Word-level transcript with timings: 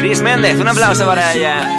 Cris 0.00 0.22
Méndez, 0.22 0.58
un 0.58 0.66
aplauso 0.66 1.04
para 1.04 1.34
ella. 1.34 1.76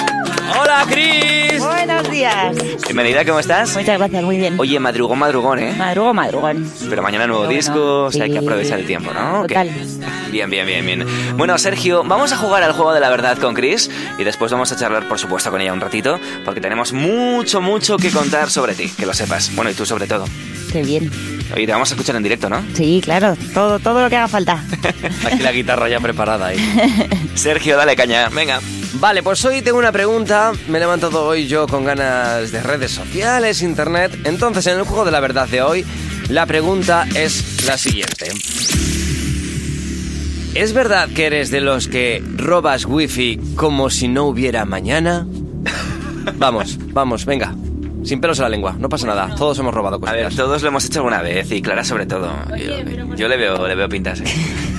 ¡Hola, 0.62 0.86
Cris! 0.88 1.51
Buenos 1.84 2.12
días. 2.12 2.56
Bienvenida, 2.84 3.26
¿cómo 3.26 3.40
estás? 3.40 3.76
Muchas 3.76 3.98
gracias, 3.98 4.24
muy 4.24 4.38
bien. 4.38 4.54
Oye, 4.60 4.80
madrugón, 4.80 5.18
madrugón, 5.18 5.58
¿eh? 5.58 5.74
Madrugo, 5.76 6.14
madrugón. 6.14 6.72
Pero 6.88 7.02
mañana 7.02 7.26
nuevo 7.26 7.42
Pero 7.48 7.56
disco, 7.56 7.74
bueno, 7.74 8.04
o 8.04 8.12
sea, 8.12 8.24
hay 8.26 8.30
que 8.30 8.38
sí. 8.38 8.46
aprovechar 8.46 8.80
el 8.80 8.86
tiempo, 8.86 9.12
¿no? 9.12 9.42
Total. 9.42 9.68
Bien, 10.30 10.48
bien, 10.48 10.68
bien, 10.68 10.86
bien. 10.86 11.08
Bueno, 11.38 11.58
Sergio, 11.58 12.04
vamos 12.04 12.32
a 12.34 12.38
jugar 12.38 12.62
al 12.62 12.74
juego 12.74 12.94
de 12.94 13.00
la 13.00 13.10
verdad 13.10 13.36
con 13.40 13.56
Chris 13.56 13.90
y 14.20 14.24
después 14.24 14.52
vamos 14.52 14.72
a 14.72 14.76
charlar, 14.76 15.08
por 15.08 15.18
supuesto, 15.18 15.50
con 15.50 15.60
ella 15.60 15.74
un 15.74 15.82
ratito, 15.82 16.20
porque 16.46 16.62
tenemos 16.62 16.94
mucho, 16.94 17.62
mucho 17.62 17.98
que 17.98 18.12
contar 18.12 18.52
sobre 18.52 18.76
ti, 18.76 18.88
que 18.88 19.08
lo 19.08 19.16
sepas. 19.16 19.52
Bueno, 19.56 19.72
y 19.72 19.74
tú 19.74 19.84
sobre 19.84 20.06
todo. 20.06 20.26
Qué 20.72 20.84
bien. 20.84 21.10
Oye, 21.56 21.66
te 21.66 21.72
vamos 21.72 21.90
a 21.90 21.96
escuchar 21.96 22.16
en 22.16 22.22
directo, 22.22 22.48
¿no? 22.48 22.64
Sí, 22.76 23.02
claro, 23.04 23.36
todo, 23.56 23.80
todo 23.80 24.04
lo 24.04 24.10
que 24.10 24.18
haga 24.18 24.28
falta. 24.28 24.64
Aquí 25.26 25.40
la 25.42 25.52
guitarra 25.52 25.90
ya 25.90 26.00
preparada 26.00 26.46
ahí. 26.46 26.60
Sergio, 27.34 27.76
dale 27.76 27.96
caña, 27.96 28.30
venga. 28.30 28.60
Vale, 28.94 29.24
pues 29.24 29.44
hoy 29.46 29.62
tengo 29.62 29.80
una 29.80 29.92
pregunta. 29.92 30.52
Me 30.68 30.78
he 30.78 30.82
levantado 30.82 31.26
hoy 31.26 31.48
yo 31.48 31.68
con 31.68 31.86
ganas 31.86 32.52
de 32.52 32.62
redes 32.62 32.92
sociales, 32.92 33.62
internet. 33.62 34.18
Entonces, 34.26 34.68
en 34.68 34.78
el 34.78 34.84
juego 34.84 35.06
de 35.06 35.12
la 35.12 35.20
verdad 35.20 35.48
de 35.48 35.62
hoy, 35.62 35.86
la 36.30 36.46
pregunta 36.46 37.08
es 37.16 37.66
la 37.66 37.78
siguiente. 37.78 38.30
¿Es 40.54 40.74
verdad 40.74 41.08
que 41.16 41.26
eres 41.28 41.50
de 41.50 41.62
los 41.62 41.88
que 41.88 42.22
robas 42.36 42.86
wifi 42.86 43.40
como 43.56 43.90
si 43.90 44.10
no 44.10 44.26
hubiera 44.26 44.66
mañana? 44.66 45.26
Vamos, 46.36 46.78
vamos, 46.92 47.26
venga. 47.26 47.56
Sin 48.04 48.20
pelos 48.20 48.40
en 48.40 48.44
la 48.44 48.50
lengua, 48.50 48.76
no 48.78 48.90
pasa 48.90 49.08
nada. 49.08 49.34
Todos 49.36 49.58
hemos 49.60 49.74
robado 49.74 50.00
A 50.06 50.12
ver, 50.12 50.26
cosas. 50.26 50.38
todos 50.38 50.62
lo 50.62 50.68
hemos 50.68 50.84
hecho 50.86 51.00
alguna 51.00 51.22
vez 51.22 51.50
y 51.52 51.62
Clara 51.62 51.84
sobre 51.84 52.06
todo. 52.06 52.30
Yo, 52.58 53.16
yo 53.16 53.28
le 53.28 53.38
veo, 53.38 53.68
le 53.68 53.76
veo 53.76 53.88
pintas. 53.88 54.20
¿eh? 54.22 54.26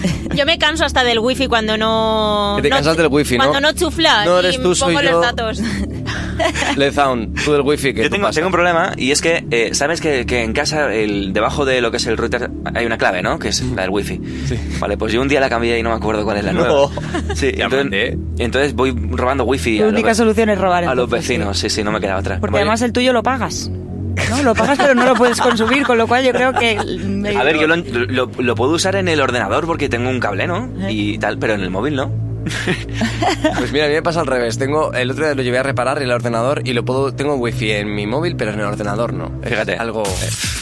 Yo 0.35 0.47
me 0.47 0.59
canso 0.59 0.85
hasta 0.85 1.05
del 1.05 1.19
wifi 1.19 1.47
cuando 1.47 1.77
no... 1.77 2.55
Que 2.57 2.63
te 2.63 2.69
no- 2.71 2.77
cansas 2.77 2.97
del 2.97 3.07
wifi, 3.09 3.37
¿no? 3.39 3.49
Cuando 3.49 3.61
no 3.61 3.73
chufla 3.73 4.25
No 4.25 4.39
eres 4.39 4.55
y 4.57 4.59
tú, 4.59 4.75
soy 4.75 4.95
pongo 4.95 5.07
yo. 5.07 5.13
los 5.13 5.23
datos. 5.23 5.61
Lezaun, 6.77 7.35
tú 7.45 7.53
del 7.53 7.61
wifi 7.63 7.95
que 7.95 8.05
Yo 8.05 8.11
tengo, 8.11 8.31
tengo 8.31 8.49
un 8.49 8.53
problema 8.53 8.93
y 8.97 9.11
es 9.11 9.21
que, 9.21 9.45
eh, 9.51 9.71
¿sabes 9.75 10.01
que, 10.01 10.27
que 10.27 10.43
en 10.43 10.53
casa, 10.53 10.93
el, 10.93 11.33
debajo 11.33 11.65
de 11.65 11.81
lo 11.81 11.91
que 11.91 11.99
es 11.99 12.07
el 12.07 12.17
router, 12.17 12.51
hay 12.75 12.87
una 12.87 12.99
clave, 12.99 13.23
¿no? 13.23 13.39
Que 13.39 13.49
es 13.49 13.63
la 13.63 13.83
del 13.83 13.91
wifi. 13.91 14.21
Sí. 14.47 14.57
Vale, 14.81 14.97
pues 14.97 15.13
yo 15.13 15.21
un 15.21 15.29
día 15.29 15.41
la 15.41 15.49
cambié 15.49 15.79
y 15.79 15.83
no 15.83 15.91
me 15.91 15.97
acuerdo 15.97 16.25
cuál 16.25 16.39
es 16.39 16.45
la 16.45 16.53
No. 16.53 16.65
nueva. 16.65 16.89
Sí, 17.35 17.53
Ya 17.57 17.65
entonces, 17.65 17.85
mandé. 17.85 18.19
entonces 18.39 18.75
voy 18.75 18.93
robando 19.11 19.45
wifi 19.45 19.79
Tu 19.79 19.85
a, 19.85 19.89
única 19.89 20.09
los, 20.09 20.17
solución 20.17 20.49
es 20.51 20.59
robar. 20.59 20.85
a 20.85 20.95
los 20.95 21.05
entonces, 21.05 21.29
vecinos. 21.29 21.59
Sí, 21.59 21.69
sí, 21.71 21.83
no 21.85 21.93
me 21.93 22.01
queda 22.01 22.17
otra. 22.19 22.41
Porque 22.41 22.53
Vale. 22.55 22.63
además 22.63 22.83
el 22.83 22.93
tuyo 22.93 23.13
lo 23.13 23.23
pagas. 23.23 23.71
¿No? 24.37 24.43
Lo 24.43 24.55
pagas 24.55 24.79
pero 24.79 24.95
no 24.95 25.05
lo 25.05 25.15
puedes 25.15 25.41
consumir, 25.41 25.85
con 25.85 25.99
lo 25.99 26.07
cual 26.07 26.25
yo 26.25 26.33
creo 26.33 26.53
que... 26.53 26.77
A 26.79 27.45
ver, 27.45 27.59
yo 27.59 27.67
lo, 27.67 27.77
lo- 27.77 28.31
lo 28.39 28.55
puedo 28.55 28.73
usar 28.73 28.97
en 28.97 29.09
el 29.09 29.21
ordenador 29.21 29.67
porque 29.67 29.89
tengo 29.89 30.09
un 30.11 30.21
cable, 30.21 30.47
¿no? 30.47 30.69
Y 30.89 31.19
tal, 31.19 31.39
pero 31.39 31.55
en 31.55 31.61
el 31.61 31.71
móvil 31.71 31.95
no. 31.97 32.11
Pues 33.59 33.71
mira, 33.73 33.85
a 33.85 33.89
mí 33.89 33.95
me 33.95 34.03
pasa 34.03 34.21
al 34.21 34.27
revés. 34.27 34.59
Tengo, 34.59 34.93
el 34.93 35.11
otro 35.11 35.25
día 35.25 35.35
lo 35.35 35.43
llevé 35.43 35.59
a 35.59 35.63
reparar 35.63 36.03
el 36.03 36.11
ordenador 36.11 36.63
y 36.65 36.73
lo 36.73 36.85
puedo, 36.85 37.13
tengo 37.15 37.35
wifi 37.37 37.71
en 37.73 37.95
mi 37.95 38.07
móvil, 38.07 38.35
pero 38.37 38.53
en 38.53 38.61
el 38.61 38.67
ordenador 38.67 39.13
no. 39.13 39.31
Es 39.43 39.51
Fíjate. 39.51 39.77
algo 39.77 40.03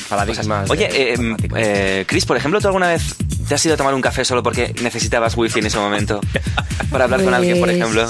paradigmas. 0.08 0.66
de- 0.68 0.72
Oye, 0.72 0.88
eh, 0.92 1.36
eh, 1.56 2.04
Chris, 2.06 2.26
por 2.26 2.36
ejemplo, 2.36 2.60
¿tú 2.60 2.66
alguna 2.68 2.88
vez 2.88 3.14
te 3.50 3.56
has 3.56 3.64
ido 3.66 3.74
a 3.74 3.76
tomar 3.76 3.94
un 3.94 4.00
café 4.00 4.24
solo 4.24 4.44
porque 4.44 4.72
necesitabas 4.80 5.36
wifi 5.36 5.58
en 5.58 5.66
ese 5.66 5.76
momento? 5.76 6.20
Para 6.88 7.04
hablar 7.04 7.24
con 7.24 7.34
alguien, 7.34 7.58
por 7.58 7.66
Pues, 7.68 7.80
ejemplo. 7.80 8.08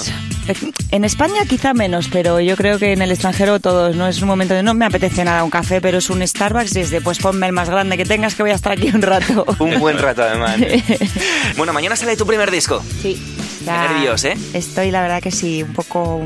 En 0.91 1.03
España 1.03 1.45
quizá 1.49 1.73
menos, 1.73 2.09
pero 2.11 2.39
yo 2.39 2.55
creo 2.55 2.77
que 2.77 2.93
en 2.93 3.01
el 3.01 3.09
extranjero 3.11 3.59
todos, 3.59 3.95
¿no? 3.95 4.07
Es 4.07 4.21
un 4.21 4.27
momento 4.27 4.53
de 4.53 4.61
no 4.61 4.75
me 4.75 4.85
apetece 4.85 5.23
nada 5.23 5.43
un 5.43 5.49
café, 5.49 5.81
pero 5.81 5.97
es 5.97 6.11
un 6.11 6.25
Starbucks 6.25 6.73
desde 6.75 7.01
pues 7.01 7.17
ponme 7.17 7.47
el 7.47 7.53
más 7.53 7.71
grande 7.71 7.97
que 7.97 8.05
tengas 8.05 8.35
que 8.35 8.43
voy 8.43 8.51
a 8.51 8.53
estar 8.55 8.73
aquí 8.73 8.91
un 8.93 9.01
rato. 9.01 9.43
Un 9.59 9.79
buen 9.79 9.97
rato, 9.97 10.21
además. 10.21 10.57
bueno, 11.57 11.73
mañana 11.73 11.95
sale 11.95 12.15
tu 12.15 12.27
primer 12.27 12.51
disco. 12.51 12.83
Sí. 13.01 13.19
Qué 13.65 13.71
nervios, 13.71 14.23
¿eh? 14.25 14.37
Estoy, 14.53 14.91
la 14.91 15.01
verdad 15.01 15.23
que 15.23 15.31
sí, 15.31 15.63
un 15.63 15.73
poco 15.73 16.21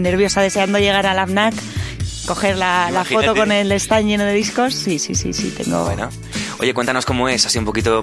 nerviosa 0.00 0.42
deseando 0.42 0.78
llegar 0.78 1.06
a 1.08 1.14
la 1.14 1.26
FNAC, 1.26 1.54
coger 2.26 2.56
la, 2.56 2.92
la 2.92 3.04
foto 3.04 3.34
con 3.34 3.50
el 3.50 3.72
stand 3.72 4.06
lleno 4.06 4.24
de 4.24 4.32
discos. 4.32 4.74
Sí, 4.74 5.00
sí, 5.00 5.16
sí, 5.16 5.32
sí, 5.32 5.52
tengo... 5.56 5.84
Bueno. 5.86 6.08
Oye, 6.60 6.72
cuéntanos 6.72 7.04
cómo 7.04 7.28
es, 7.28 7.46
así 7.46 7.58
un 7.58 7.64
poquito 7.64 8.02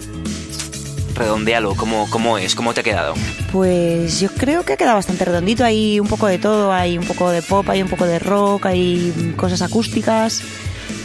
redondealo, 1.17 1.75
cómo, 1.75 2.09
cómo 2.09 2.37
es, 2.37 2.55
cómo 2.55 2.73
te 2.73 2.81
ha 2.81 2.83
quedado. 2.83 3.13
Pues 3.51 4.19
yo 4.19 4.29
creo 4.29 4.63
que 4.63 4.73
ha 4.73 4.77
quedado 4.77 4.95
bastante 4.95 5.25
redondito. 5.25 5.63
Hay 5.63 5.99
un 5.99 6.07
poco 6.07 6.27
de 6.27 6.37
todo, 6.37 6.71
hay 6.71 6.97
un 6.97 7.05
poco 7.05 7.29
de 7.29 7.41
pop, 7.41 7.67
hay 7.69 7.81
un 7.81 7.89
poco 7.89 8.05
de 8.05 8.19
rock, 8.19 8.67
hay 8.67 9.33
cosas 9.35 9.61
acústicas. 9.61 10.43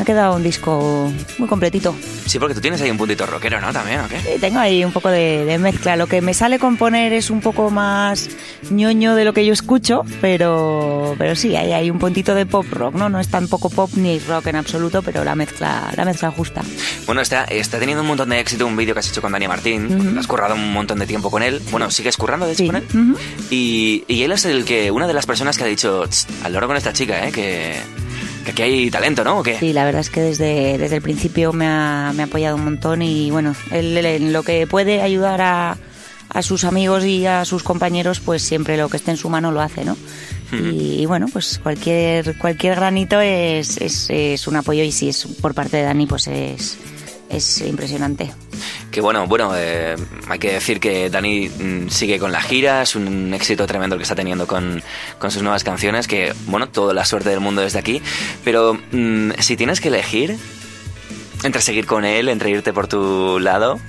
Ha 0.00 0.04
quedado 0.04 0.34
un 0.36 0.42
disco 0.42 1.12
muy 1.38 1.48
completito. 1.48 1.94
Sí, 2.26 2.38
porque 2.38 2.54
tú 2.54 2.60
tienes 2.60 2.80
ahí 2.80 2.90
un 2.90 2.96
puntito 2.98 3.26
rockero, 3.26 3.60
¿no? 3.60 3.72
También, 3.72 4.00
¿o 4.00 4.08
qué? 4.08 4.18
Sí, 4.20 4.40
tengo 4.40 4.58
ahí 4.58 4.84
un 4.84 4.92
poco 4.92 5.08
de, 5.10 5.44
de 5.44 5.58
mezcla. 5.58 5.96
Lo 5.96 6.06
que 6.06 6.20
me 6.20 6.34
sale 6.34 6.58
componer 6.58 7.12
es 7.12 7.30
un 7.30 7.40
poco 7.40 7.70
más 7.70 8.28
ñoño 8.70 9.14
de 9.14 9.24
lo 9.24 9.32
que 9.32 9.44
yo 9.44 9.52
escucho, 9.52 10.02
pero, 10.20 11.14
pero 11.18 11.36
sí, 11.36 11.54
hay, 11.56 11.72
hay 11.72 11.90
un 11.90 11.98
puntito 11.98 12.34
de 12.34 12.46
pop 12.46 12.66
rock, 12.72 12.94
¿no? 12.94 13.08
No 13.08 13.20
es 13.20 13.28
tampoco 13.28 13.68
pop 13.70 13.90
ni 13.96 14.18
rock 14.20 14.46
en 14.48 14.56
absoluto, 14.56 15.02
pero 15.02 15.24
la 15.24 15.34
mezcla, 15.34 15.92
la 15.96 16.04
mezcla 16.04 16.30
justa. 16.30 16.62
Bueno, 17.06 17.20
está, 17.20 17.44
está 17.44 17.78
teniendo 17.78 18.02
un 18.02 18.08
montón 18.08 18.30
de 18.30 18.40
éxito 18.40 18.66
un 18.66 18.76
vídeo 18.76 18.94
que 18.94 19.00
has 19.00 19.08
hecho 19.08 19.20
con 19.22 19.32
Dani 19.32 19.46
Martín. 19.48 19.86
Ujú. 20.08 20.18
Has 20.18 20.26
currado 20.26 20.54
un 20.54 20.72
montón 20.72 20.98
de 20.98 21.06
tiempo 21.06 21.30
con 21.30 21.42
él. 21.42 21.60
Bueno, 21.70 21.90
sigues 21.90 22.16
currando, 22.16 22.46
de 22.46 22.52
hecho, 22.52 22.62
Sí. 22.62 22.66
con 22.66 22.76
él. 22.76 22.84
Ujú. 22.94 23.18
Y, 23.50 24.04
y 24.08 24.22
él 24.22 24.32
es 24.32 24.44
el 24.46 24.64
que, 24.64 24.90
una 24.90 25.06
de 25.06 25.12
las 25.14 25.26
personas 25.26 25.58
que 25.58 25.64
ha 25.64 25.66
dicho, 25.66 26.04
"Tss, 26.08 26.26
al 26.44 26.52
loro 26.52 26.66
con 26.66 26.76
esta 26.76 26.92
chica, 26.92 27.26
¿eh? 27.26 27.32
Que, 27.32 27.74
que 28.44 28.50
aquí 28.50 28.62
hay 28.62 28.90
talento, 28.90 29.24
¿no? 29.24 29.38
¿O 29.38 29.42
qué? 29.42 29.58
Sí, 29.58 29.72
la 29.72 29.84
verdad 29.84 30.00
es 30.00 30.10
que 30.10 30.20
desde, 30.20 30.78
desde 30.78 30.96
el 30.96 31.02
principio 31.02 31.52
me 31.52 31.66
ha, 31.66 32.12
me 32.14 32.22
ha 32.22 32.26
apoyado 32.26 32.56
un 32.56 32.64
montón 32.64 33.02
y 33.02 33.30
bueno, 33.30 33.54
él 33.70 33.96
en 33.96 34.32
lo 34.32 34.42
que 34.42 34.66
puede 34.66 35.02
ayudar 35.02 35.40
a, 35.40 35.76
a 36.28 36.42
sus 36.42 36.64
amigos 36.64 37.04
y 37.04 37.26
a 37.26 37.44
sus 37.44 37.62
compañeros, 37.62 38.20
pues 38.20 38.42
siempre 38.42 38.76
lo 38.76 38.88
que 38.88 38.96
esté 38.96 39.10
en 39.10 39.16
su 39.16 39.28
mano 39.28 39.52
lo 39.52 39.60
hace, 39.60 39.84
¿no? 39.84 39.96
Y, 40.52 41.06
bueno, 41.06 41.28
pues 41.32 41.58
cualquier, 41.62 42.36
cualquier 42.36 42.74
granito 42.74 43.18
es, 43.22 43.78
es, 43.78 44.10
es 44.10 44.46
un 44.46 44.56
apoyo 44.56 44.82
y 44.82 44.92
si 44.92 45.08
es 45.08 45.26
por 45.40 45.54
parte 45.54 45.78
de 45.78 45.84
Dani, 45.84 46.06
pues 46.06 46.26
es, 46.26 46.76
es 47.30 47.62
impresionante. 47.62 48.30
Que 48.92 49.00
bueno, 49.00 49.26
bueno, 49.26 49.52
eh, 49.56 49.96
hay 50.28 50.38
que 50.38 50.52
decir 50.52 50.78
que 50.78 51.08
Dani 51.08 51.48
mm, 51.48 51.88
sigue 51.88 52.18
con 52.18 52.30
la 52.30 52.42
gira, 52.42 52.82
es 52.82 52.94
un 52.94 53.32
éxito 53.32 53.66
tremendo 53.66 53.94
el 53.96 53.98
que 53.98 54.02
está 54.02 54.14
teniendo 54.14 54.46
con, 54.46 54.82
con 55.18 55.30
sus 55.30 55.42
nuevas 55.42 55.64
canciones, 55.64 56.06
que 56.06 56.34
bueno, 56.46 56.68
toda 56.68 56.92
la 56.92 57.06
suerte 57.06 57.30
del 57.30 57.40
mundo 57.40 57.62
desde 57.62 57.78
aquí, 57.78 58.02
pero 58.44 58.78
mm, 58.92 59.30
si 59.38 59.56
tienes 59.56 59.80
que 59.80 59.88
elegir 59.88 60.36
entre 61.42 61.62
seguir 61.62 61.86
con 61.86 62.04
él, 62.04 62.28
entre 62.28 62.50
irte 62.50 62.74
por 62.74 62.86
tu 62.86 63.40
lado, 63.40 63.80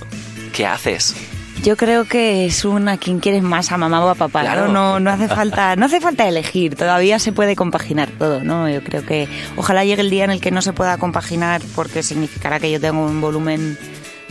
¿qué 0.54 0.66
haces? 0.66 1.14
Yo 1.62 1.76
creo 1.76 2.06
que 2.06 2.46
es 2.46 2.64
una 2.64 2.96
quien 2.96 3.20
quieres 3.20 3.42
más 3.42 3.72
a 3.72 3.76
mamá 3.76 4.02
o 4.04 4.08
a 4.08 4.14
papá, 4.14 4.40
Claro. 4.40 4.68
¿no? 4.68 4.98
No, 4.98 5.00
no 5.00 5.10
hace 5.10 5.28
falta, 5.28 5.76
no 5.76 5.84
hace 5.86 6.00
falta 6.00 6.26
elegir, 6.26 6.76
todavía 6.76 7.18
se 7.18 7.32
puede 7.32 7.56
compaginar 7.56 8.08
todo, 8.18 8.42
¿no? 8.42 8.70
Yo 8.70 8.82
creo 8.82 9.04
que 9.04 9.28
ojalá 9.56 9.84
llegue 9.84 10.00
el 10.00 10.10
día 10.10 10.24
en 10.24 10.30
el 10.30 10.40
que 10.40 10.50
no 10.50 10.62
se 10.62 10.72
pueda 10.72 10.96
compaginar 10.96 11.60
porque 11.74 12.02
significará 12.02 12.58
que 12.58 12.70
yo 12.70 12.80
tengo 12.80 13.04
un 13.04 13.20
volumen 13.20 13.78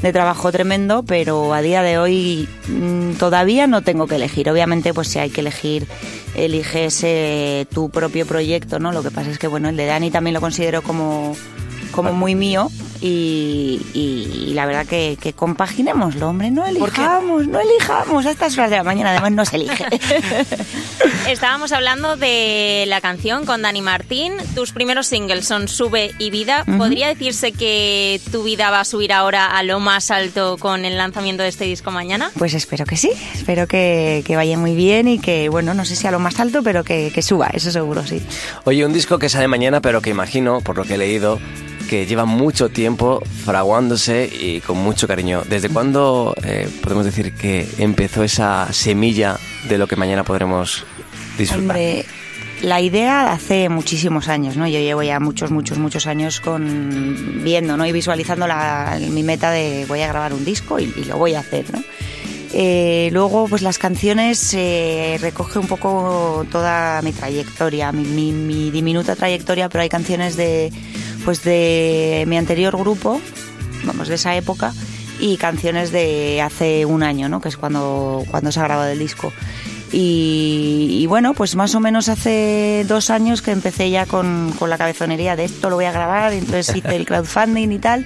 de 0.04 0.12
trabajo 0.12 0.52
tremendo, 0.52 1.04
pero 1.04 1.54
a 1.54 1.62
día 1.62 1.82
de 1.82 1.98
hoy 1.98 2.50
mm, 2.68 3.14
todavía 3.14 3.68
no 3.68 3.82
tengo 3.82 4.06
que 4.06 4.16
elegir. 4.16 4.50
Obviamente, 4.50 4.94
pues 4.94 5.08
si 5.08 5.20
hay 5.20 5.30
que 5.30 5.40
elegir, 5.40 5.88
eliges 6.36 7.02
eh, 7.04 7.66
tu 7.74 7.90
propio 7.90 8.28
proyecto, 8.28 8.80
¿no? 8.80 8.92
Lo 8.92 9.02
que 9.02 9.12
pasa 9.12 9.32
es 9.32 9.40
que, 9.40 9.48
bueno, 9.48 9.70
el 9.70 9.78
de 9.78 9.86
Dani 9.86 10.12
también 10.12 10.34
lo 10.34 10.42
considero 10.42 10.82
como, 10.82 11.36
como 11.94 12.12
muy 12.12 12.36
mío 12.36 12.70
y, 13.06 13.82
y- 13.94 14.46
y 14.48 14.54
la 14.54 14.66
verdad 14.66 14.86
que, 14.86 15.18
que 15.20 15.34
compaginémoslo, 15.34 16.30
hombre, 16.30 16.52
no 16.52 16.66
elijamos, 16.66 17.48
no 17.48 17.60
elijamos 17.60 18.26
a 18.26 18.32
estas 18.32 18.58
horas 18.58 18.70
de 18.70 18.78
la 18.78 18.84
mañana, 18.84 19.12
además 19.12 19.32
no 19.34 19.46
se 19.46 19.58
elige. 19.58 19.86
Estábamos 21.28 21.72
hablando 21.72 22.16
de 22.16 22.86
la 22.88 23.02
canción 23.02 23.46
con 23.46 23.62
Dani 23.62 23.82
Martín. 23.82 24.34
Tus 24.56 24.72
primeros 24.72 25.08
singles 25.08 25.46
son 25.46 25.68
Sube 25.68 26.12
y 26.20 26.30
Vida. 26.30 26.64
¿Podría 26.78 27.08
decirse 27.08 27.52
que 27.52 28.22
tu 28.32 28.44
vida 28.44 28.70
va 28.72 28.82
a 28.82 28.86
subir 28.86 29.12
ahora 29.14 29.48
a 29.58 29.64
lo 29.64 29.80
más 29.80 30.12
alto 30.12 30.58
con 30.58 30.86
el 30.86 30.98
lanzamiento 30.98 31.44
de 31.44 31.50
este 31.50 31.66
disco 31.66 31.92
mañana? 31.92 32.32
Pues 32.38 32.54
espero 32.54 32.86
que 32.86 32.96
sí, 32.98 33.12
espero 33.34 33.68
que, 33.68 34.24
que 34.26 34.36
vaya 34.36 34.58
muy 34.58 34.76
bien 34.76 35.08
y 35.08 35.20
que, 35.20 35.50
bueno, 35.50 35.74
no 35.74 35.86
sé 35.86 35.96
si 35.96 36.08
a 36.08 36.12
lo 36.12 36.20
más 36.20 36.40
alto, 36.40 36.64
pero 36.64 36.84
que, 36.84 37.12
que 37.14 37.22
suba, 37.22 37.48
eso 37.54 37.72
seguro, 37.72 38.06
sí. 38.06 38.22
Oye, 38.66 38.86
un 38.86 38.94
disco 38.94 39.20
que 39.20 39.30
sale 39.30 39.48
mañana, 39.48 39.82
pero 39.82 40.02
que 40.02 40.10
imagino, 40.10 40.62
por 40.62 40.78
lo 40.78 40.84
que 40.84 40.96
he 40.96 40.98
leído, 40.98 41.40
que 41.90 42.06
lleva 42.06 42.26
mucho 42.26 42.70
tiempo 42.70 43.22
fraguándose 43.46 44.30
y 44.32 44.62
con 44.62 44.78
mucho 44.78 45.08
cariño. 45.08 45.44
¿Desde 45.48 45.70
cuándo 45.70 46.34
eh, 46.44 46.68
podemos 46.82 47.06
decir 47.06 47.34
que 47.34 47.68
empezó 47.78 48.24
esa 48.24 48.72
semilla 48.74 49.38
de 49.70 49.78
lo 49.78 49.88
que 49.88 49.96
mañana 49.96 50.24
podremos 50.24 50.86
disfrutar? 51.38 51.78
La 52.64 52.80
idea 52.80 53.34
hace 53.34 53.68
muchísimos 53.68 54.30
años, 54.30 54.56
¿no? 54.56 54.66
Yo 54.68 54.80
llevo 54.80 55.04
ya 55.04 55.20
muchos, 55.20 55.52
muchos, 55.52 55.78
muchos 55.78 56.08
años 56.08 56.40
con 56.40 57.42
viendo, 57.44 57.76
¿no? 57.76 57.86
Y 57.86 57.92
visualizando 57.92 58.48
la, 58.48 58.98
mi 59.02 59.22
meta 59.22 59.52
de 59.52 59.86
voy 59.86 60.00
a 60.00 60.08
grabar 60.08 60.34
un 60.34 60.46
disco 60.46 60.80
y, 60.80 60.86
lo 61.06 61.18
voy 61.18 61.36
a 61.36 61.42
hacer, 61.42 61.66
¿no? 61.74 61.84
Eh, 62.54 63.10
luego, 63.12 63.48
pues 63.50 63.64
las 63.64 63.78
canciones 63.78 64.54
eh, 64.54 65.18
recoge 65.20 65.60
un 65.60 65.68
poco 65.68 66.46
toda 66.52 67.02
mi 67.02 67.12
trayectoria, 67.12 67.92
mi 67.92 68.72
diminuta 68.72 69.18
trayectoria, 69.18 69.68
pero 69.68 69.82
hay 69.82 69.90
canciones 69.90 70.38
de, 70.38 70.72
pues 71.26 71.44
de 71.44 72.26
mi 72.28 72.38
anterior 72.38 72.78
grupo, 72.78 73.20
vamos, 73.86 74.08
de 74.08 74.16
esa 74.16 74.36
época, 74.36 74.74
y 75.20 75.38
canciones 75.38 75.92
de 75.92 76.42
hace 76.42 76.86
un 76.86 77.04
año, 77.04 77.30
¿no? 77.30 77.42
Que 77.42 77.50
es 77.50 77.58
cuando, 77.58 78.24
cuando 78.30 78.52
se 78.52 78.60
ha 78.60 78.64
grabado 78.64 78.92
el 78.92 79.00
disco. 79.00 79.32
Y, 79.92 80.98
y 81.02 81.06
bueno, 81.06 81.36
pues 81.36 81.56
más 81.56 81.76
o 81.76 81.80
menos 81.80 82.10
hace 82.10 82.84
dos 82.88 83.12
años 83.12 83.44
que 83.44 83.52
empecé 83.52 83.92
ya 83.92 84.08
con, 84.08 84.52
con 84.58 84.72
la 84.72 84.78
cabezonería 84.80 85.36
de 85.36 85.46
esto 85.46 85.70
lo 85.70 85.76
voy 85.76 85.86
a 85.86 85.92
grabar, 85.92 86.34
y 86.34 86.40
entonces 86.40 86.76
hice 86.76 86.96
el 86.96 87.06
crowdfunding 87.08 87.72
y 87.72 87.80
tal. 87.80 88.06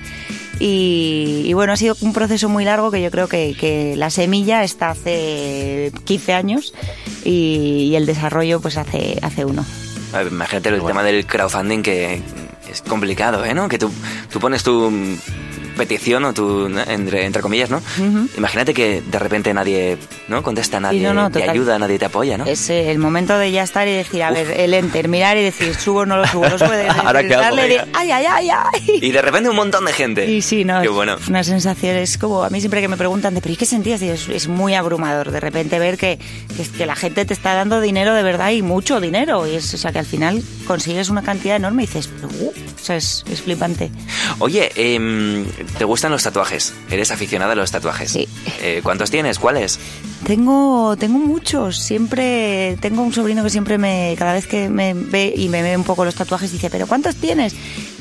Y, 0.60 1.44
y 1.46 1.54
bueno, 1.54 1.74
ha 1.74 1.78
sido 1.78 1.96
un 2.02 2.13
proceso 2.13 2.50
muy 2.50 2.66
largo 2.66 2.92
que 2.92 3.02
yo 3.02 3.12
creo 3.12 3.28
que, 3.28 3.56
que 3.58 3.96
la 3.96 4.10
semilla 4.10 4.63
está 4.63 4.90
hace 4.90 5.92
15 6.04 6.34
años 6.34 6.74
y, 7.24 7.90
y 7.92 7.96
el 7.96 8.06
desarrollo 8.06 8.60
pues 8.60 8.78
hace, 8.78 9.20
hace 9.22 9.46
uno. 9.46 9.63
Imagínate 10.30 10.70
el 10.70 10.84
tema 10.84 11.04
del 11.04 11.25
crowdfunding 11.25 11.84
que 11.84 12.22
complicado, 12.81 13.45
¿eh? 13.45 13.53
¿no? 13.53 13.68
Que 13.69 13.77
tú, 13.77 13.91
tú 14.31 14.39
pones 14.39 14.63
tu 14.63 14.91
petición 15.77 16.25
o 16.25 16.33
tu, 16.33 16.65
entre, 16.88 17.25
entre 17.25 17.41
comillas, 17.41 17.69
¿no? 17.69 17.81
Imagínate 18.38 18.74
que 18.74 19.01
de 19.01 19.19
repente 19.19 19.53
nadie, 19.53 19.97
¿no? 20.27 20.44
Contesta, 20.44 20.79
nadie 20.79 21.01
no, 21.03 21.13
no, 21.13 21.27
te 21.29 21.39
total. 21.39 21.50
ayuda, 21.51 21.79
nadie 21.79 22.00
te 22.00 22.06
apoya, 22.06 22.38
¿no? 22.38 22.45
Es 22.45 22.69
eh, 22.69 22.91
el 22.91 23.00
momento 23.00 23.38
de 23.38 23.51
ya 23.51 23.63
estar 23.63 23.88
y 23.88 23.94
decir, 23.94 24.24
a 24.24 24.31
ver, 24.31 24.51
el 24.59 24.74
enter, 24.74 25.07
mirar 25.07 25.38
y 25.38 25.44
decir, 25.44 25.74
subo 25.75 26.00
o 26.00 26.06
no 26.06 26.18
lo 26.18 26.27
subo, 26.27 26.47
no 26.50 26.57
puede 26.57 26.88
Ahora 27.06 27.24
qué 27.25 27.33
hago, 27.33 27.44
darle 27.44 27.68
de, 27.68 27.79
ay, 27.94 28.12
ay, 28.12 28.25
ay, 28.29 28.50
ay. 28.50 29.00
Y 29.01 29.12
de 29.12 29.21
repente 29.21 29.50
un 29.50 29.56
montón 29.56 29.85
de 29.85 29.94
gente. 29.94 30.29
Y 30.29 30.41
sí, 30.41 30.63
no, 30.65 30.81
Qué 30.81 30.88
es 30.88 30.94
bueno. 30.94 31.18
una 31.29 31.44
sensación, 31.44 31.95
es 31.97 32.18
como, 32.18 32.44
a 32.44 32.50
mí 32.50 32.59
siempre 32.59 32.81
que 32.81 32.88
me 32.88 32.97
preguntan 32.97 33.33
de, 33.33 33.41
pero 33.41 33.53
¿y 33.53 33.57
qué 33.57 33.65
sentías? 33.65 34.00
Digo, 34.00 34.13
Es, 34.13 34.27
es 34.29 34.47
muy 34.47 34.74
abrumador 34.74 35.31
de 35.31 35.39
repente 35.39 35.79
ver 35.79 35.97
que, 35.97 36.19
que, 36.56 36.62
es 36.62 36.69
que 36.69 36.85
la 36.85 36.95
gente 36.95 37.25
te 37.25 37.33
está 37.33 37.53
dando 37.53 37.79
dinero 37.81 38.13
de 38.13 38.24
verdad 38.24 38.51
y 38.51 38.62
mucho 38.62 39.00
dinero. 39.00 39.45
Y 39.47 39.56
es, 39.56 39.74
o 39.74 39.77
sea, 39.77 39.91
que 39.91 40.00
al 40.00 40.06
final 40.06 40.41
consigues 40.65 41.09
una 41.09 41.21
cantidad 41.21 41.56
enorme 41.56 41.83
y 41.83 41.85
dices, 41.85 42.09
uh, 42.24 42.47
o 42.47 42.53
sea, 42.83 42.95
es, 42.95 43.24
es 43.29 43.41
flipante. 43.41 43.91
Oye, 44.39 44.71
em, 44.75 45.45
¿te 45.78 45.86
gustan 45.86 46.12
los 46.12 46.24
tatuajes? 46.24 46.74
¿Eres 46.90 47.12
aficionada 47.12 47.54
a 47.54 47.56
los 47.56 47.72
tatuajes? 47.72 48.12
Sí. 48.12 48.28
Eh, 48.62 48.81
¿Cuántos 48.84 49.12
tienes? 49.12 49.40
¿Cuáles? 49.40 49.80
Tengo, 50.25 50.96
tengo 50.98 51.19
muchos. 51.19 51.78
Siempre 51.78 52.78
tengo 52.81 53.04
un 53.04 53.14
sobrino 53.14 53.44
que 53.44 53.50
siempre 53.50 53.78
me, 53.78 54.16
cada 54.18 54.34
vez 54.34 54.48
que 54.48 54.69
me 54.69 54.94
ve 54.94 55.34
y 55.36 55.50
me 55.50 55.62
ve 55.62 55.78
un 55.78 55.84
poco 55.84 56.06
los 56.06 56.16
tatuajes, 56.16 56.52
dice, 56.52 56.69
¿pero 56.69 56.88
cuántos 56.88 57.16
tienes? 57.16 57.56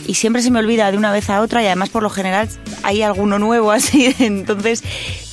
Y 0.06 0.14
siempre 0.14 0.42
se 0.42 0.50
me 0.50 0.60
olvida 0.60 0.90
de 0.90 0.96
una 0.96 1.12
vez 1.12 1.28
a 1.30 1.40
otra 1.40 1.62
y 1.62 1.66
además 1.66 1.88
por 1.90 2.02
lo 2.02 2.10
general 2.10 2.48
hay 2.82 3.02
alguno 3.02 3.38
nuevo 3.38 3.70
así. 3.72 4.14
Entonces, 4.18 4.82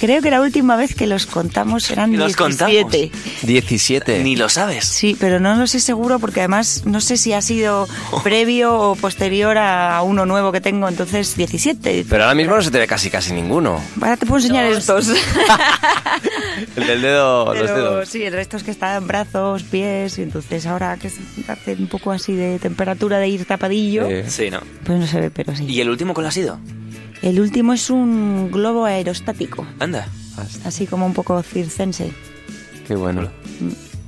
creo 0.05 0.21
que 0.21 0.29
la 0.29 0.41
última 0.41 0.75
vez 0.75 0.95
que 0.95 1.07
los 1.07 1.25
contamos 1.25 1.89
eran 1.89 2.11
¿Los 2.17 2.35
17. 2.35 3.09
17. 3.43 4.21
Ni 4.21 4.35
lo 4.35 4.49
sabes. 4.49 4.83
Sí, 4.85 5.15
pero 5.17 5.39
no 5.39 5.55
lo 5.55 5.65
sé 5.65 5.79
seguro 5.79 6.19
porque 6.19 6.41
además 6.41 6.81
no 6.85 6.99
sé 6.99 7.15
si 7.15 7.31
ha 7.31 7.41
sido 7.41 7.87
previo 8.23 8.77
o 8.77 8.95
posterior 8.97 9.57
a 9.57 10.01
uno 10.03 10.25
nuevo 10.25 10.51
que 10.51 10.59
tengo, 10.59 10.89
entonces 10.89 11.37
17. 11.37 12.05
Pero 12.09 12.23
ahora 12.25 12.35
mismo 12.35 12.53
no 12.53 12.61
se 12.61 12.69
te 12.69 12.79
ve 12.79 12.85
casi 12.87 13.09
casi 13.09 13.31
ninguno. 13.31 13.79
Ahora 14.01 14.17
te 14.17 14.25
puedo 14.25 14.41
enseñar 14.43 14.65
Dos. 14.69 15.07
estos. 15.07 15.07
El 16.75 16.85
del 16.87 17.01
dedo, 17.01 17.53
los 17.53 17.69
dedos. 17.69 18.09
sí, 18.09 18.23
el 18.23 18.33
resto 18.33 18.57
es 18.57 18.63
que 18.63 18.71
está 18.71 18.95
en 18.97 19.07
brazos, 19.07 19.63
pies, 19.63 20.17
y 20.17 20.23
entonces 20.23 20.65
ahora 20.65 20.97
que 20.97 21.09
se 21.09 21.19
hace 21.47 21.73
un 21.73 21.87
poco 21.87 22.11
así 22.11 22.35
de 22.35 22.59
temperatura 22.59 23.19
de 23.19 23.27
ir 23.29 23.45
tapadillo, 23.45 24.05
Eh, 24.09 24.25
Sí, 24.27 24.49
¿no? 24.49 24.59
pues 24.83 24.99
no 24.99 25.07
se 25.07 25.19
ve, 25.19 25.31
pero 25.31 25.55
sí. 25.55 25.65
¿Y 25.65 25.79
el 25.81 25.89
último 25.89 26.13
cuál 26.13 26.27
ha 26.27 26.31
sido? 26.31 26.59
El 27.23 27.39
último 27.39 27.73
es 27.73 27.89
un 27.89 28.51
globo 28.51 28.85
aerostático, 28.85 29.65
Anda. 29.79 30.07
así 30.65 30.85
como 30.85 31.05
un 31.05 31.13
poco 31.13 31.41
circense. 31.41 32.11
Qué 32.85 32.95
bueno. 32.95 33.29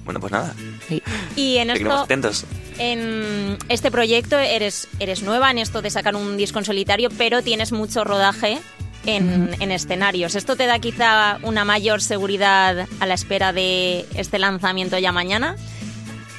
Bueno, 0.03 0.19
pues 0.19 0.33
nada. 0.33 0.53
Sí. 0.87 1.01
Y 1.37 1.57
en 1.57 1.69
esto, 1.69 1.91
atentos. 1.93 2.45
en 2.77 3.57
este 3.69 3.89
proyecto 3.89 4.37
eres, 4.37 4.89
eres 4.99 5.23
nueva 5.23 5.49
en 5.49 5.59
esto 5.59 5.81
de 5.81 5.89
sacar 5.89 6.15
un 6.15 6.35
disco 6.35 6.59
en 6.59 6.65
solitario, 6.65 7.09
pero 7.17 7.41
tienes 7.41 7.71
mucho 7.71 8.03
rodaje 8.03 8.59
en, 9.05 9.49
en 9.61 9.71
escenarios. 9.71 10.35
¿Esto 10.35 10.57
te 10.57 10.65
da 10.65 10.79
quizá 10.79 11.39
una 11.41 11.63
mayor 11.63 12.01
seguridad 12.01 12.85
a 12.99 13.05
la 13.05 13.13
espera 13.13 13.53
de 13.53 14.05
este 14.15 14.39
lanzamiento 14.39 14.97
ya 14.99 15.13
mañana? 15.13 15.55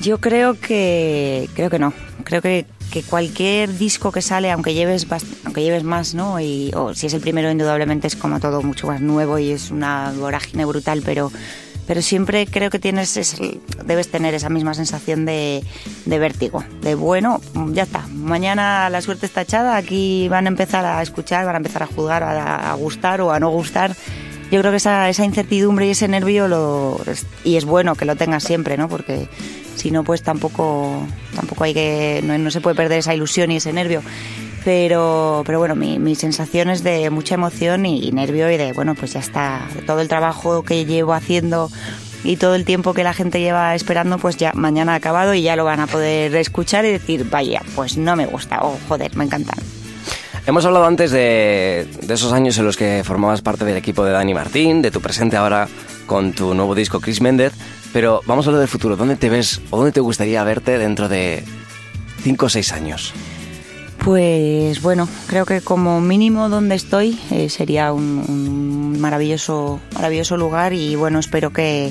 Yo 0.00 0.18
creo 0.18 0.60
que 0.60 1.48
creo 1.54 1.70
que 1.70 1.78
no. 1.78 1.94
Creo 2.24 2.42
que, 2.42 2.66
que 2.96 3.02
cualquier 3.02 3.76
disco 3.76 4.10
que 4.10 4.22
sale, 4.22 4.50
aunque 4.50 4.72
lleves 4.72 5.06
aunque 5.44 5.62
lleves 5.62 5.84
más, 5.84 6.14
¿no? 6.14 6.40
Y, 6.40 6.70
o 6.74 6.94
si 6.94 7.06
es 7.08 7.12
el 7.12 7.20
primero, 7.20 7.50
indudablemente 7.50 8.06
es 8.06 8.16
como 8.16 8.40
todo 8.40 8.62
mucho 8.62 8.86
más 8.86 9.02
nuevo 9.02 9.38
y 9.38 9.50
es 9.50 9.70
una 9.70 10.12
vorágine 10.18 10.64
brutal, 10.64 11.02
pero 11.04 11.30
pero 11.86 12.00
siempre 12.02 12.46
creo 12.46 12.70
que 12.70 12.78
tienes 12.78 13.16
es- 13.18 13.36
debes 13.84 14.10
tener 14.10 14.32
esa 14.34 14.48
misma 14.48 14.72
sensación 14.72 15.26
de, 15.26 15.62
de 16.06 16.18
vértigo, 16.18 16.64
de 16.80 16.94
bueno, 16.94 17.40
ya 17.72 17.82
está, 17.82 18.06
mañana 18.14 18.88
la 18.88 19.02
suerte 19.02 19.26
está 19.26 19.42
echada, 19.42 19.76
aquí 19.76 20.26
van 20.30 20.46
a 20.46 20.48
empezar 20.48 20.84
a 20.86 21.02
escuchar, 21.02 21.44
van 21.44 21.54
a 21.56 21.58
empezar 21.58 21.82
a 21.82 21.86
juzgar, 21.86 22.22
a, 22.22 22.72
a 22.72 22.74
gustar 22.76 23.20
o 23.20 23.30
a 23.30 23.38
no 23.38 23.50
gustar. 23.50 23.94
Yo 24.50 24.60
creo 24.60 24.70
que 24.72 24.78
esa, 24.78 25.08
esa 25.10 25.24
incertidumbre 25.26 25.86
y 25.86 25.90
ese 25.90 26.08
nervio 26.08 26.48
lo 26.48 26.98
y 27.44 27.56
es 27.56 27.64
bueno 27.66 27.94
que 27.94 28.04
lo 28.06 28.16
tengas 28.16 28.42
siempre, 28.42 28.76
¿no? 28.78 28.88
Porque 28.88 29.28
si 29.76 29.90
no, 29.90 30.02
pues 30.02 30.22
tampoco 30.22 31.06
tampoco 31.34 31.64
hay 31.64 31.74
que 31.74 32.20
no, 32.24 32.36
no 32.38 32.50
se 32.50 32.60
puede 32.60 32.74
perder 32.74 32.98
esa 32.98 33.14
ilusión 33.14 33.50
y 33.50 33.56
ese 33.56 33.72
nervio. 33.72 34.02
Pero, 34.64 35.44
pero 35.46 35.60
bueno, 35.60 35.76
mi, 35.76 36.00
mi 36.00 36.16
sensación 36.16 36.70
es 36.70 36.82
de 36.82 37.08
mucha 37.10 37.36
emoción 37.36 37.86
y, 37.86 38.10
nervio 38.10 38.50
y 38.50 38.56
de, 38.56 38.72
bueno, 38.72 38.96
pues 38.96 39.12
ya 39.12 39.20
está, 39.20 39.68
todo 39.86 40.00
el 40.00 40.08
trabajo 40.08 40.64
que 40.64 40.84
llevo 40.84 41.12
haciendo 41.14 41.70
y 42.24 42.36
todo 42.36 42.56
el 42.56 42.64
tiempo 42.64 42.92
que 42.92 43.04
la 43.04 43.14
gente 43.14 43.38
lleva 43.38 43.76
esperando, 43.76 44.18
pues 44.18 44.36
ya 44.36 44.50
mañana 44.54 44.94
ha 44.94 44.96
acabado 44.96 45.34
y 45.34 45.42
ya 45.42 45.54
lo 45.54 45.64
van 45.64 45.78
a 45.78 45.86
poder 45.86 46.34
escuchar 46.34 46.84
y 46.84 46.90
decir, 46.90 47.30
vaya, 47.30 47.62
pues 47.76 47.96
no 47.96 48.16
me 48.16 48.26
gusta, 48.26 48.58
o 48.62 48.76
joder, 48.88 49.14
me 49.14 49.22
encantan. 49.22 49.58
Hemos 50.48 50.64
hablado 50.64 50.86
antes 50.86 51.12
de, 51.12 51.86
de 52.02 52.14
esos 52.14 52.32
años 52.32 52.58
en 52.58 52.64
los 52.64 52.76
que 52.76 53.02
formabas 53.04 53.42
parte 53.42 53.64
del 53.64 53.76
equipo 53.76 54.04
de 54.04 54.12
Dani 54.12 54.34
Martín, 54.34 54.82
de 54.82 54.90
tu 54.90 55.00
presente 55.00 55.36
ahora 55.36 55.68
con 56.06 56.32
tu 56.32 56.54
nuevo 56.54 56.74
disco 56.74 57.00
Chris 57.00 57.20
Méndez, 57.20 57.52
pero 57.96 58.20
vamos 58.26 58.44
a 58.44 58.50
hablar 58.50 58.60
del 58.60 58.68
futuro. 58.68 58.94
¿Dónde 58.94 59.16
te 59.16 59.30
ves 59.30 59.62
o 59.70 59.78
dónde 59.78 59.90
te 59.90 60.00
gustaría 60.00 60.44
verte 60.44 60.76
dentro 60.76 61.08
de 61.08 61.42
5 62.24 62.44
o 62.44 62.48
6 62.50 62.72
años? 62.72 63.14
Pues 64.04 64.82
bueno, 64.82 65.08
creo 65.28 65.46
que 65.46 65.62
como 65.62 66.02
mínimo 66.02 66.50
donde 66.50 66.74
estoy 66.74 67.18
eh, 67.30 67.48
sería 67.48 67.94
un, 67.94 68.22
un 68.28 69.00
maravilloso, 69.00 69.80
maravilloso 69.94 70.36
lugar 70.36 70.74
y 70.74 70.94
bueno, 70.94 71.18
espero 71.20 71.54
que 71.54 71.90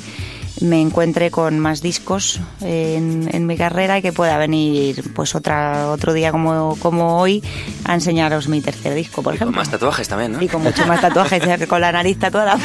me 0.61 0.81
encuentre 0.81 1.31
con 1.31 1.59
más 1.59 1.81
discos 1.81 2.39
en, 2.61 3.29
en 3.31 3.45
mi 3.45 3.57
carrera 3.57 3.97
y 3.97 4.01
que 4.01 4.13
pueda 4.13 4.37
venir 4.37 5.03
pues 5.13 5.35
otra 5.35 5.89
otro 5.89 6.13
día 6.13 6.31
como, 6.31 6.77
como 6.79 7.19
hoy 7.19 7.43
a 7.83 7.93
enseñaros 7.93 8.47
mi 8.47 8.61
tercer 8.61 8.93
disco, 8.93 9.21
por 9.21 9.33
Y 9.33 9.37
con 9.37 9.47
ejemplo. 9.49 9.61
más 9.61 9.69
tatuajes 9.69 10.07
también, 10.07 10.33
¿no? 10.33 10.41
Y 10.41 10.47
con 10.47 10.63
mucho 10.63 10.85
más 10.85 11.01
tatuajes, 11.01 11.43
ya 11.45 11.57
que 11.59 11.67
con 11.67 11.81
la 11.81 11.91
nariz 11.91 12.17
tatuada. 12.17 12.57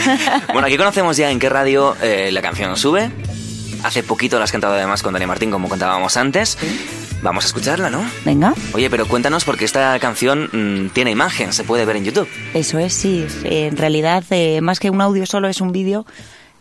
Bueno, 0.52 0.66
aquí 0.66 0.76
conocemos 0.76 1.16
ya 1.16 1.30
en 1.30 1.38
qué 1.38 1.48
radio 1.48 1.96
eh, 2.02 2.30
la 2.32 2.42
canción 2.42 2.76
sube. 2.76 3.10
Hace 3.82 4.02
poquito 4.02 4.38
la 4.38 4.44
has 4.44 4.52
cantado 4.52 4.74
además 4.74 5.02
con 5.02 5.12
Dani 5.12 5.26
Martín, 5.26 5.50
como 5.50 5.68
contábamos 5.68 6.16
antes. 6.16 6.58
Vamos 7.22 7.44
a 7.44 7.46
escucharla, 7.48 7.90
¿no? 7.90 8.04
Venga. 8.24 8.54
Oye, 8.72 8.88
pero 8.88 9.06
cuéntanos 9.06 9.44
porque 9.44 9.64
esta 9.64 9.98
canción 9.98 10.48
mm, 10.52 10.90
tiene 10.90 11.10
imagen, 11.10 11.52
se 11.52 11.64
puede 11.64 11.84
ver 11.84 11.96
en 11.96 12.04
YouTube. 12.04 12.28
Eso 12.54 12.78
es, 12.78 12.94
sí. 12.94 13.26
En 13.44 13.76
realidad, 13.76 14.24
eh, 14.30 14.60
más 14.60 14.80
que 14.80 14.90
un 14.90 15.00
audio 15.00 15.26
solo, 15.26 15.48
es 15.48 15.60
un 15.60 15.72
vídeo 15.72 16.06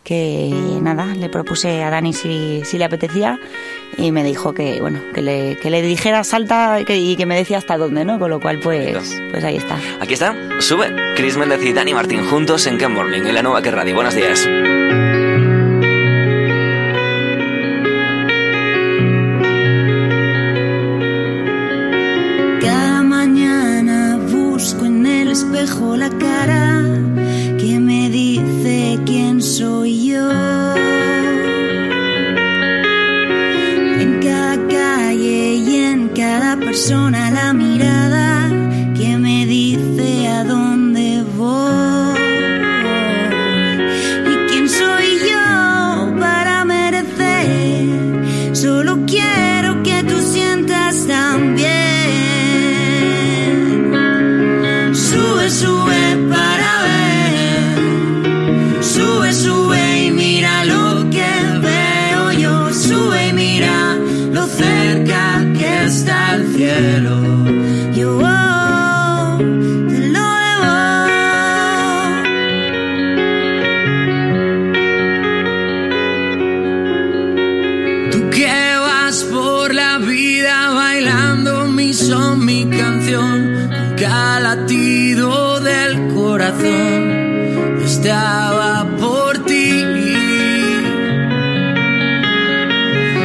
que, 0.04 0.50
nada, 0.82 1.06
le 1.14 1.28
propuse 1.28 1.82
a 1.82 1.90
Dani 1.90 2.12
si, 2.12 2.62
si 2.64 2.78
le 2.78 2.84
apetecía 2.84 3.38
y 3.96 4.12
me 4.12 4.24
dijo 4.24 4.54
que, 4.54 4.80
bueno, 4.80 5.00
que 5.14 5.22
le, 5.22 5.58
que 5.58 5.70
le 5.70 5.82
dijera 5.82 6.24
salta 6.24 6.80
y 6.80 6.84
que, 6.84 6.96
y 6.96 7.16
que 7.16 7.26
me 7.26 7.36
decía 7.36 7.58
hasta 7.58 7.76
dónde, 7.76 8.04
¿no? 8.04 8.18
Con 8.18 8.30
lo 8.30 8.40
cual, 8.40 8.60
pues, 8.60 9.20
pues 9.30 9.44
ahí 9.44 9.56
está. 9.56 9.78
Aquí 10.00 10.14
está, 10.14 10.34
sube. 10.60 11.14
Chris 11.16 11.36
Méndez 11.36 11.62
y 11.62 11.72
Dani 11.72 11.94
Martín 11.94 12.26
juntos 12.28 12.66
en 12.66 12.78
Qué 12.78 12.88
Morning, 12.88 13.22
en 13.22 13.34
la 13.34 13.42
nueva 13.42 13.62
que 13.62 13.70
radio. 13.70 13.94
Buenos 13.94 14.14
días. 14.14 14.48
Son 81.92 82.44
mi 82.44 82.66
canción, 82.66 83.68
con 83.68 83.96
cada 83.96 84.40
latido 84.40 85.60
del 85.60 86.14
corazón 86.14 87.80
estaba 87.84 88.86
por 88.98 89.38
ti. 89.44 89.84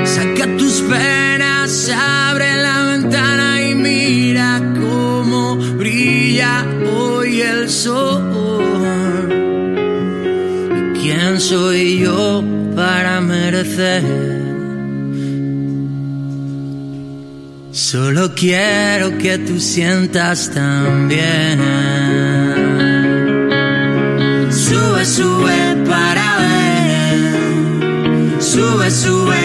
Saca 0.04 0.58
tus 0.58 0.82
penas, 0.82 1.92
abre 1.96 2.56
la 2.58 2.86
ventana 2.92 3.62
y 3.62 3.76
mira 3.76 4.62
cómo 4.80 5.58
brilla 5.78 6.66
hoy 6.98 7.42
el 7.42 7.70
sol. 7.70 8.24
¿Y 10.78 11.00
quién 11.00 11.40
soy 11.40 12.00
yo 12.00 12.44
para 12.76 13.22
merecer? 13.22 14.45
Solo 17.96 18.36
quiero 18.36 19.18
que 19.18 19.38
tú 19.38 19.58
sientas 19.58 20.52
también. 20.54 21.62
Sube, 24.52 25.06
sube 25.06 25.78
para 25.88 26.38
ver. 26.40 28.42
Sube, 28.42 28.92
sube 28.92 29.45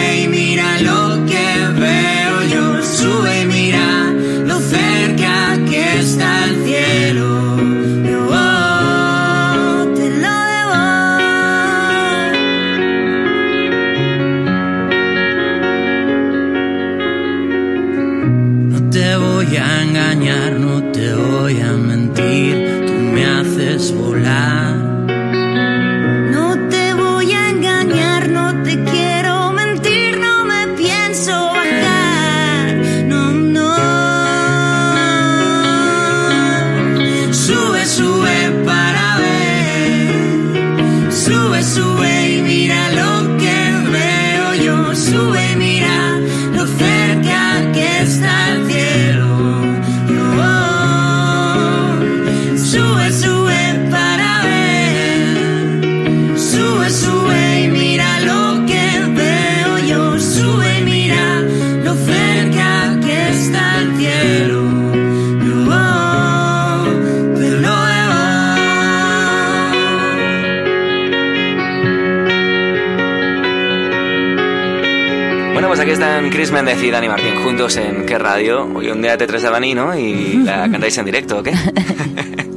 aquí 75.81 75.91
están 75.91 76.29
Chris 76.29 76.51
Méndez 76.51 76.79
y 76.83 76.91
Dani 76.91 77.07
Martín 77.09 77.43
juntos 77.43 77.75
en 77.77 78.05
¿Qué 78.05 78.19
radio? 78.19 78.69
Hoy 78.75 78.91
un 78.91 79.01
día 79.01 79.17
T3 79.17 79.39
de 79.39 79.49
Dani, 79.49 79.73
¿no? 79.73 79.97
Y 79.97 80.43
la 80.43 80.61
cantáis 80.71 80.95
en 80.99 81.05
directo, 81.05 81.39
¿o 81.39 81.43
qué? 81.43 81.53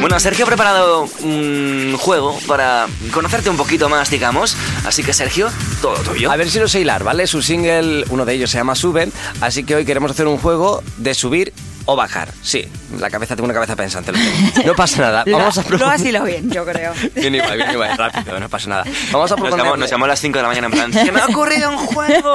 Bueno, 0.00 0.18
Sergio 0.18 0.46
ha 0.46 0.48
preparado 0.48 1.06
un 1.22 1.94
juego 1.98 2.38
para 2.46 2.86
conocerte 3.12 3.50
un 3.50 3.58
poquito 3.58 3.90
más, 3.90 4.08
digamos. 4.08 4.56
Así 4.86 5.02
que, 5.02 5.12
Sergio, 5.12 5.50
todo 5.82 5.94
tuyo. 5.96 6.30
A 6.32 6.36
ver 6.36 6.48
si 6.48 6.58
lo 6.58 6.68
sé 6.68 6.80
hilar, 6.80 7.04
¿vale? 7.04 7.26
Su 7.26 7.42
single, 7.42 8.06
uno 8.08 8.24
de 8.24 8.32
ellos 8.32 8.50
se 8.50 8.56
llama 8.56 8.74
Suben, 8.74 9.12
así 9.42 9.62
que 9.62 9.74
hoy 9.74 9.84
queremos 9.84 10.10
hacer 10.12 10.26
un 10.26 10.38
juego 10.38 10.82
de 10.96 11.12
subir 11.12 11.52
o 11.86 11.96
bajar. 11.96 12.28
Sí, 12.42 12.66
la 12.98 13.10
cabeza, 13.10 13.34
tengo 13.36 13.46
una 13.46 13.54
cabeza 13.54 13.76
pensante. 13.76 14.12
lo 14.12 14.18
tengo. 14.18 14.66
No 14.68 14.74
pasa 14.74 15.00
nada. 15.02 15.24
Vamos 15.30 15.58
a 15.58 15.62
Lo 15.62 15.68
proponer- 15.68 15.92
has 15.94 16.04
hilado 16.04 16.26
bien, 16.26 16.50
yo 16.50 16.64
creo. 16.64 16.92
Bien 17.14 17.34
igual, 17.34 17.56
bien 17.58 17.70
igual, 17.72 17.96
rápido, 17.98 18.38
no 18.40 18.48
pasa 18.48 18.68
nada. 18.68 18.84
Vamos 19.12 19.30
a 19.32 19.34
Nos 19.36 19.40
proponer... 19.40 19.64
llamó, 19.64 19.76
nos 19.76 19.90
llamó 19.90 20.04
a 20.04 20.08
las 20.08 20.20
5 20.20 20.38
de 20.38 20.42
la 20.42 20.48
mañana 20.48 20.66
en 20.68 20.72
plan, 20.72 20.92
¡se 20.92 21.10
me 21.12 21.20
ha 21.20 21.26
ocurrido 21.26 21.70
un 21.70 21.76
juego! 21.78 22.34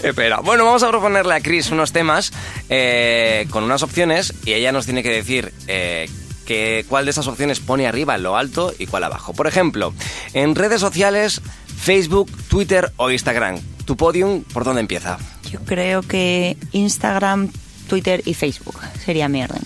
Qué 0.00 0.14
pena. 0.14 0.38
Bueno, 0.40 0.64
vamos 0.64 0.82
a 0.82 0.88
proponerle 0.88 1.34
a 1.34 1.40
Chris 1.40 1.70
unos 1.70 1.92
temas 1.92 2.32
eh, 2.68 3.46
con 3.50 3.64
unas 3.64 3.82
opciones 3.82 4.34
y 4.44 4.52
ella 4.54 4.72
nos 4.72 4.84
tiene 4.84 5.02
que 5.02 5.10
decir 5.10 5.52
eh, 5.66 6.08
que, 6.46 6.84
cuál 6.88 7.04
de 7.04 7.10
esas 7.10 7.26
opciones 7.26 7.60
pone 7.60 7.86
arriba 7.86 8.14
en 8.14 8.22
lo 8.22 8.36
alto 8.36 8.72
y 8.78 8.86
cuál 8.86 9.04
abajo. 9.04 9.32
Por 9.34 9.46
ejemplo, 9.46 9.92
en 10.32 10.54
redes 10.54 10.80
sociales, 10.80 11.40
Facebook, 11.78 12.30
Twitter 12.48 12.92
o 12.96 13.10
Instagram. 13.10 13.58
Tu 13.84 13.96
podium, 13.96 14.42
¿por 14.42 14.64
dónde 14.64 14.80
empieza? 14.80 15.18
Yo 15.58 15.64
creo 15.64 16.02
que 16.02 16.56
Instagram, 16.72 17.50
Twitter 17.88 18.22
y 18.24 18.34
Facebook 18.34 18.78
sería 19.04 19.28
mi 19.28 19.42
orden. 19.42 19.62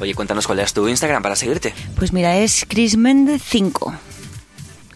Oye, 0.00 0.14
cuéntanos 0.14 0.46
cuál 0.46 0.60
es 0.60 0.72
tu 0.72 0.88
Instagram 0.88 1.22
para 1.22 1.36
seguirte. 1.36 1.74
Pues 1.96 2.12
mira, 2.12 2.38
es 2.38 2.64
Chris 2.66 2.96
Méndez 2.96 3.42
5. 3.44 3.94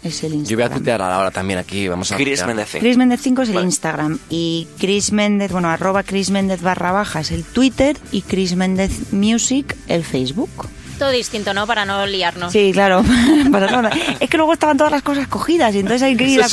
Es 0.02 0.22
el 0.24 0.34
Instagram. 0.34 0.44
Yo 0.44 0.56
voy 0.56 0.64
a 0.64 0.70
tuitear 0.70 1.02
ahora 1.02 1.30
también 1.30 1.58
aquí. 1.58 1.88
Vamos 1.88 2.10
a 2.10 2.16
Chris. 2.16 2.44
Méndez. 2.46 2.68
sí. 2.72 2.78
Chris 2.78 2.96
Méndez 2.96 3.20
5 3.22 3.42
es 3.42 3.48
el 3.50 3.54
Vale. 3.56 3.66
Instagram 3.66 4.18
y 4.30 4.66
Chris 4.78 5.12
Méndez, 5.12 5.52
bueno, 5.52 5.68
arroba 5.68 6.02
Chris 6.04 6.30
Méndez 6.30 6.62
barra 6.62 6.92
baja 6.92 7.20
es 7.20 7.32
el 7.32 7.44
Twitter 7.44 7.98
y 8.12 8.22
Chris 8.22 8.56
Méndez 8.56 9.12
Music 9.12 9.76
el 9.88 10.04
Facebook. 10.04 10.68
Todo 10.98 11.10
distinto, 11.10 11.52
¿no? 11.54 11.66
Para 11.66 11.84
no 11.84 12.06
liarnos. 12.06 12.52
Sí, 12.52 12.70
claro. 12.72 13.02
Para 13.52 13.90
es 14.20 14.30
que 14.30 14.36
luego 14.36 14.52
estaban 14.52 14.76
todas 14.76 14.92
las 14.92 15.02
cosas 15.02 15.28
cogidas 15.28 15.74
y 15.74 15.80
entonces 15.80 16.02
hay 16.02 16.16
que 16.16 16.24
ir 16.24 16.40
Eso 16.40 16.46
es 16.46 16.52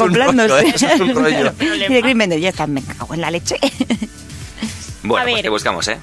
¿eh? 0.59 0.71
Eso 0.73 0.87
es 0.87 0.99
un 0.99 1.13
rollo. 1.15 1.53
y 1.59 1.93
de 1.93 2.01
ya 2.39 2.49
está, 2.49 2.67
me 2.67 2.81
cago 2.81 3.13
en 3.13 3.21
la 3.21 3.31
leche. 3.31 3.57
Bueno, 5.03 5.23
A 5.23 5.25
pues 5.25 5.35
ver. 5.35 5.41
te 5.43 5.49
buscamos, 5.49 5.87
¿eh? 5.87 5.97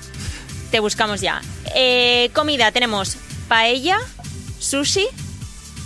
Te 0.72 0.80
buscamos 0.80 1.20
ya. 1.20 1.40
Eh, 1.72 2.30
comida, 2.34 2.72
tenemos 2.72 3.16
paella, 3.46 3.96
sushi 4.58 5.06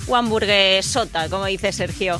o 0.09 0.16
hamburguesota, 0.16 1.28
como 1.28 1.44
dice 1.44 1.73
Sergio. 1.73 2.18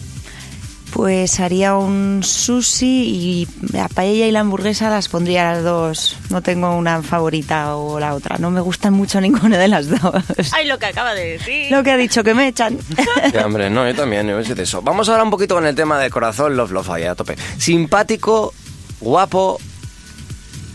Pues 0.93 1.41
haría 1.41 1.75
un 1.75 2.21
sushi 2.23 2.87
y 2.87 3.49
la 3.73 3.89
paella 3.89 4.27
y 4.27 4.31
la 4.31 4.41
hamburguesa 4.41 4.91
las 4.91 5.09
pondría 5.09 5.53
las 5.53 5.65
dos. 5.65 6.19
No 6.29 6.43
tengo 6.43 6.77
una 6.77 7.03
favorita 7.03 7.77
o 7.77 7.99
la 7.99 8.15
otra. 8.15 8.37
No 8.39 8.51
me 8.51 8.61
gustan 8.61 8.93
mucho 8.93 9.19
ninguna 9.21 9.57
de 9.57 9.69
las 9.69 9.89
dos. 9.89 10.53
Ay, 10.53 10.67
lo 10.67 10.79
que 10.79 10.87
acaba 10.87 11.15
de 11.15 11.39
decir. 11.39 11.71
Lo 11.71 11.83
que 11.83 11.93
ha 11.93 11.97
dicho 11.97 12.23
que 12.23 12.35
me 12.35 12.49
echan. 12.49 12.79
Ya, 13.33 13.47
hombre, 13.47 13.71
no, 13.71 13.89
yo 13.89 13.95
también, 13.95 14.27
yo 14.29 14.45
soy 14.45 14.55
de 14.55 14.65
eso. 14.65 14.83
Vamos 14.83 15.09
ahora 15.09 15.23
un 15.23 15.31
poquito 15.31 15.55
con 15.55 15.65
el 15.65 15.75
tema 15.75 15.99
del 15.99 16.11
corazón, 16.11 16.57
love, 16.57 16.73
love, 16.73 16.91
ahí 16.91 17.05
a 17.05 17.15
tope. 17.15 17.37
Simpático, 17.57 18.53
guapo 19.01 19.59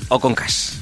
o 0.08 0.20
con 0.20 0.34
cas. 0.34 0.80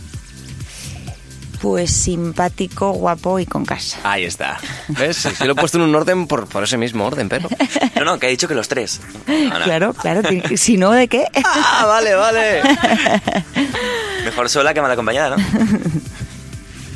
Pues 1.65 1.89
simpático, 1.89 2.91
guapo 2.91 3.39
y 3.39 3.48
con 3.48 3.65
casa. 3.65 3.98
Ahí 4.03 4.24
está. 4.24 4.60
¿Ves? 4.88 5.17
Se 5.17 5.45
lo 5.48 5.53
he 5.53 5.55
puesto 5.55 5.79
en 5.79 5.86
un 5.86 5.95
orden 5.95 6.27
por, 6.27 6.45
por 6.48 6.63
ese 6.63 6.77
mismo 6.77 7.05
orden, 7.07 7.27
pero. 7.27 7.50
No, 7.95 8.05
no, 8.05 8.19
que 8.19 8.27
ha 8.27 8.29
dicho 8.29 8.48
que 8.48 8.53
los 8.53 8.67
tres. 8.67 9.01
Ah, 9.27 9.57
no. 9.57 9.63
Claro, 9.65 9.93
claro. 9.95 10.22
Si 10.55 10.77
no, 10.77 10.91
¿de 10.91 11.07
qué? 11.07 11.25
¡Ah, 11.43 11.86
vale, 11.88 12.13
vale! 12.13 12.62
Mejor 14.25 14.48
sola 14.48 14.75
que 14.75 14.81
mal 14.84 14.91
acompañada, 14.91 15.38
¿no? 15.38 15.43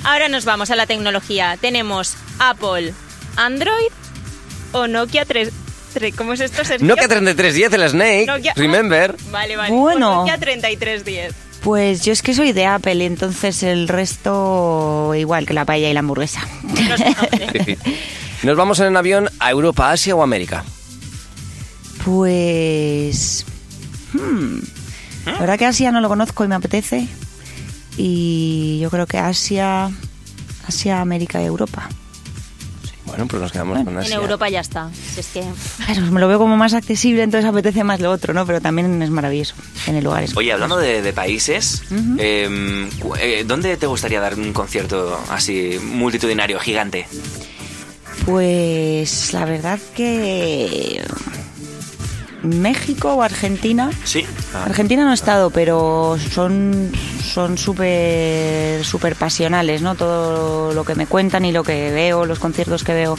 Ahora 0.04 0.30
nos 0.30 0.46
vamos 0.46 0.70
a 0.70 0.76
la 0.76 0.86
tecnología. 0.86 1.58
Tenemos 1.60 2.16
Apple, 2.38 2.94
Android 3.38 3.90
o 4.74 4.86
Nokia 4.88 5.26
3. 5.26 5.50
tre- 5.96 6.14
¿Cómo 6.16 6.34
es 6.34 6.42
esto, 6.42 6.64
Sergio? 6.64 6.86
Nokia 6.88 7.08
3310, 7.08 7.74
el 7.74 7.90
Snake, 7.90 8.26
Nokia- 8.28 8.54
remember. 8.56 9.16
Vale, 9.32 9.58
vale. 9.58 9.72
Bueno. 9.74 10.12
O 10.12 10.16
Nokia 10.28 10.38
3310. 10.38 11.34
Pues 11.64 12.06
yo 12.06 12.14
es 12.14 12.22
que 12.22 12.34
soy 12.34 12.54
de 12.54 12.66
Apple 12.66 12.96
y 12.96 13.04
entonces 13.04 13.64
el 13.64 13.88
resto 13.88 15.14
igual 15.16 15.46
que 15.46 15.54
la 15.54 15.66
paella 15.66 15.90
y 15.90 15.94
la 15.94 16.00
hamburguesa. 16.00 16.42
Nos 18.44 18.56
vamos 18.56 18.80
en 18.80 18.88
el 18.88 18.98
avión 18.98 19.30
a 19.40 19.52
Europa, 19.52 19.92
Asia 19.92 20.16
o 20.16 20.24
América. 20.24 20.64
Pues... 22.06 23.46
hmm, 24.14 24.60
La 25.26 25.40
verdad 25.40 25.60
que 25.60 25.66
Asia 25.66 25.92
no 25.92 26.00
lo 26.00 26.08
conozco 26.08 26.46
y 26.46 26.48
me 26.48 26.56
apetece. 26.56 27.08
Y 27.98 28.80
yo 28.82 28.90
creo 28.90 29.06
que 29.08 29.18
Asia... 29.18 29.92
Asia, 30.66 31.02
América 31.02 31.42
y 31.42 31.46
Europa. 31.46 31.90
Bueno, 33.10 33.28
pues 33.28 33.42
nos 33.42 33.52
quedamos 33.52 33.78
con 33.84 33.90
En 33.94 33.98
Asia. 34.00 34.16
Europa 34.16 34.48
ya 34.50 34.60
está. 34.62 34.90
Si 35.14 35.20
es 35.20 35.28
que... 35.28 35.44
Claro, 35.86 36.02
me 36.12 36.20
lo 36.20 36.28
veo 36.28 36.38
como 36.40 36.56
más 36.58 36.74
accesible, 36.74 37.24
entonces 37.24 37.50
apetece 37.50 37.84
más 37.84 38.00
lo 38.00 38.12
otro, 38.12 38.34
¿no? 38.34 38.46
Pero 38.46 38.62
también 38.62 39.02
es 39.02 39.10
maravilloso 39.10 39.56
en 39.88 39.96
el 39.96 40.04
lugar. 40.04 40.26
Oye, 40.36 40.52
hablando 40.54 40.78
de, 40.78 41.02
de 41.02 41.14
países, 41.14 41.84
cu- 41.90 43.16
eh, 43.20 43.44
¿dónde 43.46 43.76
te 43.78 43.88
gustaría 43.88 44.20
dar 44.22 44.36
un 44.36 44.54
concierto 44.54 45.20
así 45.30 45.80
multitudinario, 45.84 46.60
gigante? 46.60 47.08
Pues 48.26 49.34
la 49.34 49.46
verdad 49.46 49.80
que... 49.96 51.02
México 52.44 53.14
o 53.14 53.22
Argentina. 53.22 53.90
Sí. 54.04 54.26
Argentina 54.54 55.04
no 55.04 55.12
he 55.12 55.16
estado, 55.16 55.50
pero 55.50 56.18
son 56.32 56.92
son 57.30 57.58
súper 57.58 58.84
súper 58.84 59.16
pasionales, 59.16 59.82
¿no? 59.82 59.96
Todo 59.96 60.74
lo 60.74 60.84
que 60.84 60.96
me 60.96 61.06
cuentan 61.06 61.46
y 61.46 61.52
lo 61.52 61.64
que 61.64 61.92
veo, 61.92 62.26
los 62.26 62.40
conciertos 62.40 62.84
que 62.84 62.94
veo. 62.94 63.18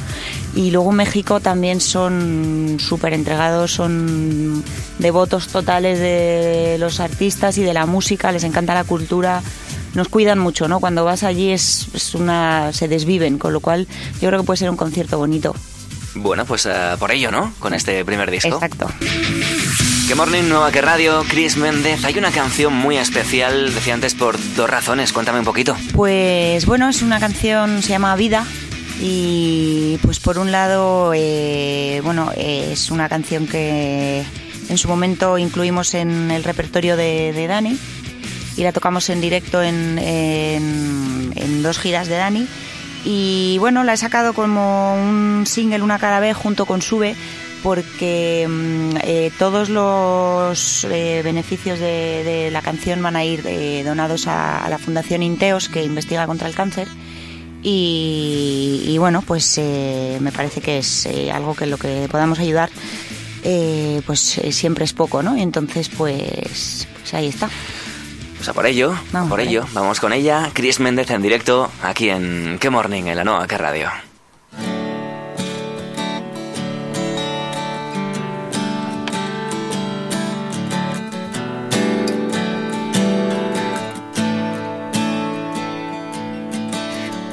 Y 0.54 0.70
luego 0.70 0.92
México 0.92 1.40
también 1.40 1.80
son 1.80 2.76
súper 2.78 3.12
entregados, 3.12 3.72
son 3.72 4.64
devotos 4.98 5.48
totales 5.48 5.98
de 5.98 6.76
los 6.78 7.00
artistas 7.00 7.58
y 7.58 7.62
de 7.62 7.74
la 7.74 7.86
música, 7.86 8.32
les 8.32 8.44
encanta 8.44 8.74
la 8.74 8.84
cultura. 8.84 9.42
Nos 9.94 10.08
cuidan 10.08 10.38
mucho, 10.38 10.68
¿no? 10.68 10.78
Cuando 10.78 11.04
vas 11.04 11.24
allí 11.24 11.50
es, 11.50 11.88
es 11.94 12.14
una 12.14 12.72
se 12.72 12.86
desviven, 12.86 13.38
con 13.38 13.52
lo 13.52 13.60
cual 13.60 13.88
yo 14.20 14.28
creo 14.28 14.40
que 14.40 14.46
puede 14.46 14.58
ser 14.58 14.70
un 14.70 14.76
concierto 14.76 15.18
bonito. 15.18 15.54
Bueno, 16.14 16.44
pues 16.44 16.66
eh, 16.66 16.72
por 16.98 17.12
ello, 17.12 17.30
¿no? 17.30 17.52
Con 17.58 17.72
este 17.74 18.04
primer 18.04 18.30
disco. 18.30 18.48
Exacto. 18.54 18.88
Que 20.08 20.14
Morning, 20.16 20.42
Nueva 20.48 20.72
Que 20.72 20.80
Radio, 20.80 21.24
Chris 21.28 21.56
Méndez. 21.56 22.04
Hay 22.04 22.18
una 22.18 22.30
canción 22.32 22.72
muy 22.74 22.96
especial, 22.96 23.72
decía 23.72 23.94
antes, 23.94 24.14
por 24.14 24.36
dos 24.56 24.68
razones. 24.68 25.12
Cuéntame 25.12 25.38
un 25.38 25.44
poquito. 25.44 25.76
Pues 25.94 26.66
bueno, 26.66 26.88
es 26.88 27.02
una 27.02 27.20
canción, 27.20 27.80
se 27.82 27.90
llama 27.90 28.16
Vida. 28.16 28.44
Y 29.00 29.98
pues 30.02 30.18
por 30.20 30.38
un 30.38 30.50
lado, 30.52 31.12
eh, 31.14 32.00
bueno, 32.04 32.32
eh, 32.36 32.70
es 32.72 32.90
una 32.90 33.08
canción 33.08 33.46
que 33.46 34.24
en 34.68 34.78
su 34.78 34.88
momento 34.88 35.38
incluimos 35.38 35.94
en 35.94 36.30
el 36.30 36.44
repertorio 36.44 36.96
de, 36.96 37.32
de 37.32 37.46
Dani 37.46 37.78
y 38.56 38.62
la 38.62 38.72
tocamos 38.72 39.08
en 39.10 39.20
directo 39.20 39.62
en, 39.62 39.98
en- 39.98 41.32
en 41.36 41.62
dos 41.62 41.78
giras 41.78 42.08
de 42.08 42.16
Dani. 42.16 42.46
Y 43.04 43.56
bueno, 43.58 43.82
la 43.84 43.94
he 43.94 43.96
sacado 43.96 44.34
como 44.34 44.94
un 44.94 45.46
single, 45.46 45.82
una 45.82 45.98
cara 45.98 46.20
B 46.20 46.34
junto 46.34 46.66
con 46.66 46.82
Sube, 46.82 47.16
porque 47.62 48.46
mm, 48.48 48.96
eh, 49.02 49.32
todos 49.38 49.68
los 49.68 50.84
eh, 50.90 51.22
beneficios 51.24 51.78
de, 51.78 52.50
la 52.52 52.62
canción 52.62 53.02
van 53.02 53.16
a 53.16 53.24
ir 53.24 53.42
eh, 53.46 53.82
donados 53.84 54.26
a, 54.26 54.66
la 54.68 54.78
Fundación 54.78 55.22
Inteos, 55.22 55.68
que 55.68 55.84
investiga 55.84 56.26
contra 56.26 56.48
el 56.48 56.54
cáncer. 56.54 56.88
Y, 57.62 58.96
bueno, 58.98 59.20
pues 59.20 59.58
me 59.58 60.32
parece 60.32 60.62
que 60.62 60.78
es 60.78 61.06
algo 61.30 61.54
que 61.54 61.66
lo 61.66 61.76
que 61.76 62.08
podamos 62.10 62.38
ayudar, 62.38 62.70
pues 64.06 64.40
siempre 64.50 64.86
es 64.86 64.94
poco, 64.94 65.22
¿no? 65.22 65.36
Y 65.36 65.42
entonces, 65.42 65.90
pues, 65.90 66.88
pues 67.02 67.12
ahí 67.12 67.26
está. 67.26 67.50
Pues 68.40 68.48
a 68.48 68.54
por 68.54 68.64
ello, 68.64 68.94
Vamos 69.12 69.28
por 69.28 69.38
ello, 69.38 69.66
vamos 69.74 70.00
con 70.00 70.14
ella. 70.14 70.48
Chris 70.54 70.80
Méndez 70.80 71.10
en 71.10 71.20
directo 71.20 71.70
aquí 71.82 72.08
en 72.08 72.56
Que 72.58 72.70
Morning, 72.70 73.02
en 73.04 73.16
la 73.16 73.22
Nueva 73.22 73.46
Que 73.46 73.58
Radio. 73.58 73.90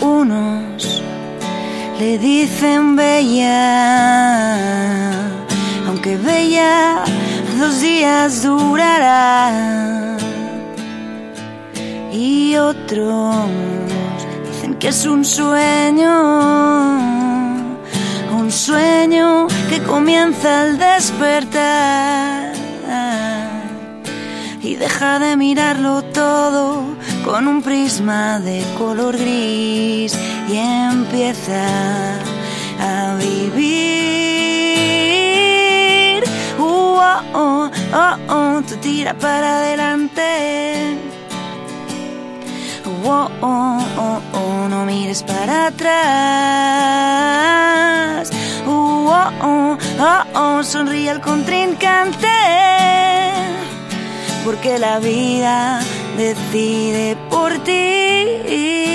Unos 0.01 1.01
le 2.01 2.17
dicen 2.17 2.97
bella, 2.97 3.55
aunque 5.87 6.17
bella 6.17 7.05
dos 7.57 7.79
días 7.79 8.43
durará. 8.43 10.06
Y 12.29 12.57
otros 12.57 13.35
dicen 14.51 14.75
que 14.75 14.89
es 14.89 15.05
un 15.05 15.23
sueño, 15.23 16.11
un 18.37 18.51
sueño 18.51 19.47
que 19.69 19.81
comienza 19.81 20.63
al 20.63 20.77
despertar 20.77 22.53
y 24.61 24.75
deja 24.75 25.19
de 25.19 25.37
mirarlo 25.37 26.01
todo 26.01 26.83
con 27.23 27.47
un 27.47 27.61
prisma 27.61 28.41
de 28.41 28.61
color 28.77 29.17
gris 29.17 30.13
y 30.49 30.57
empieza 30.57 31.63
a 32.81 33.15
vivir. 33.15 33.77
Uh, 36.59 36.63
oh, 36.63 37.21
oh, 37.33 37.71
oh, 37.93 38.17
oh, 38.27 38.61
tú 38.67 38.75
tira 38.81 39.13
para 39.13 39.59
adelante. 39.59 40.96
Oh, 43.09 43.29
oh, 43.41 43.79
oh, 43.97 44.19
oh, 44.33 44.67
no 44.67 44.83
mires 44.85 45.23
para 45.23 45.67
atrás. 45.67 45.87
Uh, 48.65 49.07
oh, 49.09 49.31
oh, 49.41 49.77
oh, 50.35 50.61
sonríe 50.61 51.09
al 51.09 51.21
contrincante 51.21 52.27
porque 54.43 54.77
la 54.77 54.99
vida 54.99 55.79
decide 56.17 57.15
por 57.29 57.57
ti. 57.59 58.86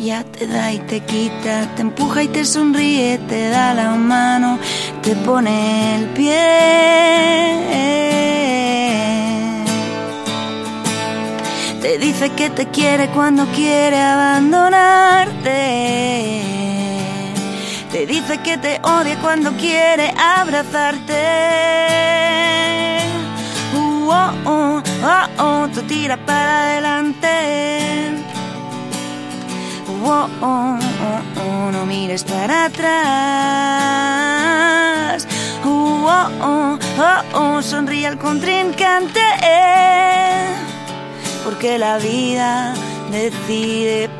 Ella 0.00 0.22
te 0.22 0.46
da 0.46 0.72
y 0.72 0.78
te 0.78 1.00
quita, 1.00 1.74
te 1.74 1.82
empuja 1.82 2.22
y 2.22 2.28
te 2.28 2.44
sonríe, 2.44 3.18
te 3.28 3.48
da 3.48 3.74
la 3.74 3.96
mano, 3.96 4.60
te 5.02 5.16
pone 5.16 5.96
el 5.96 6.06
pie. 6.10 6.38
Te 11.82 11.98
dice 11.98 12.30
que 12.30 12.48
te 12.50 12.68
quiere 12.68 13.08
cuando 13.08 13.44
quiere 13.46 14.00
abandonarte. 14.00 16.42
Te 17.90 18.06
dice 18.06 18.38
que 18.38 18.56
te 18.56 18.80
odia 18.84 19.18
cuando 19.20 19.50
quiere 19.56 20.14
abrazarte. 20.16 21.24
Uh, 23.74 24.12
oh, 24.12 24.30
oh, 24.46 24.80
oh, 25.02 25.26
oh, 25.42 25.66
tú 25.74 25.82
para 26.24 26.68
adelante. 26.68 27.87
Oh, 30.04 30.28
oh, 30.40 30.78
oh, 30.80 31.22
oh, 31.40 31.70
no 31.72 31.86
mires 31.86 32.24
para 32.24 32.66
atrás. 32.66 32.88
Oh, 35.64 36.78
oh, 37.34 37.62
sonríe 37.62 38.06
al 38.06 38.18
contrincante 38.18 39.20
porque 41.48 41.78
la 41.78 41.96
vida 41.96 42.74
decide 43.10 44.10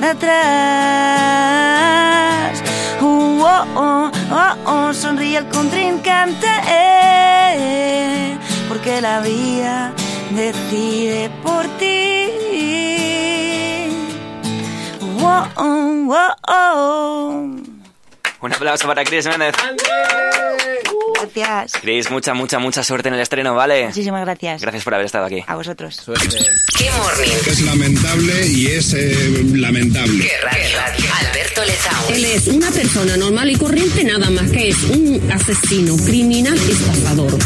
para 0.00 0.12
atrás. 0.12 0.32
Oh, 3.00 3.42
oh, 3.42 3.64
oh, 3.74 4.10
oh, 4.30 4.54
oh, 4.66 4.94
sonríe 4.94 5.38
al 5.38 5.48
contrincante. 5.48 6.46
Porque 8.68 9.00
la 9.00 9.18
vida 9.20 9.92
decide 10.30 11.30
por 11.42 11.66
ti. 11.78 12.28
Oh, 15.20 15.48
oh. 16.46 17.56
Un 18.40 18.52
aplauso 18.52 18.86
para 18.86 19.02
Chris 19.02 19.26
Méndez. 19.26 19.56
Gracias. 21.20 21.80
Chris, 21.80 22.10
mucha, 22.10 22.34
mucha, 22.34 22.58
mucha 22.58 22.82
suerte 22.82 23.08
en 23.08 23.14
el 23.14 23.20
estreno, 23.20 23.54
¿vale? 23.54 23.86
Muchísimas 23.86 24.24
gracias. 24.24 24.62
Gracias 24.62 24.84
por 24.84 24.94
haber 24.94 25.06
estado 25.06 25.26
aquí. 25.26 25.42
A 25.46 25.56
vosotros. 25.56 25.96
Suerte. 25.96 26.38
Qué 26.78 26.90
morning. 26.92 27.32
Es 27.46 27.60
lamentable 27.62 28.46
y 28.46 28.66
es 28.68 28.94
eh, 28.94 29.44
lamentable. 29.54 30.24
Qué 30.24 30.36
radio. 30.42 30.78
Alberto 31.20 31.64
Lezao. 31.64 32.14
Él 32.14 32.24
es 32.24 32.46
una 32.48 32.70
persona 32.70 33.16
normal 33.16 33.50
y 33.50 33.56
corriente, 33.56 34.04
nada 34.04 34.30
más 34.30 34.50
que 34.50 34.68
es 34.68 34.82
un 34.84 35.30
asesino, 35.32 35.96
criminal, 35.96 36.56
estafador. 36.56 37.38